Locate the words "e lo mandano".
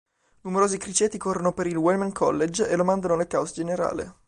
2.67-3.15